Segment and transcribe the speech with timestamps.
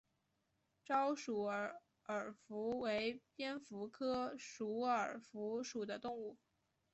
[0.83, 1.77] 沼鼠耳
[2.33, 6.39] 蝠为蝙蝠科鼠耳蝠属的动物。